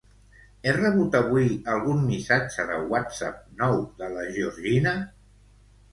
He 0.67 0.71
rebut 0.77 1.17
avui 1.19 1.51
algun 1.75 2.01
missatge 2.07 2.65
de 2.71 2.79
Whatsapp 2.95 3.47
nou 3.63 3.79
de 4.03 4.11
la 4.15 4.29
Georgina? 4.39 4.99